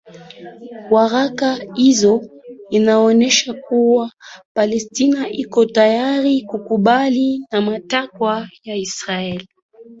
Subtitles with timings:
[0.93, 2.21] yaraka hizo
[2.71, 4.11] zinaonyesha kuwa
[4.53, 9.43] palestina iko tayari kukubali matakwa ya israel